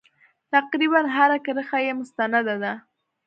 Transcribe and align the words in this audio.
تقریبا 0.53 1.01
هره 1.15 1.37
کرښه 1.45 1.79
یې 1.85 1.91
مستنده 1.99 2.53
ده. 2.63 2.73